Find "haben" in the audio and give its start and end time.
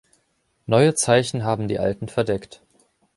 1.43-1.67